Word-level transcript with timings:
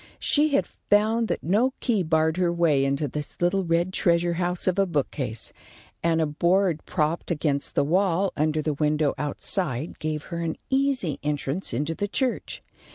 She 0.17 0.55
had 0.55 0.65
found 0.65 1.27
that 1.27 1.43
no 1.43 1.75
key 1.79 2.01
barred 2.01 2.37
her 2.37 2.51
way 2.51 2.83
into 2.85 3.07
this 3.07 3.39
little 3.39 3.63
red 3.63 3.93
treasure 3.93 4.33
house 4.33 4.65
of 4.65 4.79
a 4.79 4.87
bookcase, 4.87 5.53
and 6.01 6.19
a 6.19 6.25
board 6.25 6.83
propped 6.87 7.29
against 7.29 7.75
the 7.75 7.83
wall 7.83 8.33
under 8.35 8.63
the 8.63 8.73
window 8.73 9.13
outside 9.19 9.99
gave 9.99 10.23
her 10.33 10.39
an 10.39 10.57
easy 10.71 11.19
entrance 11.21 11.71
into 11.71 11.93
the 11.93 12.07
church. 12.07 12.63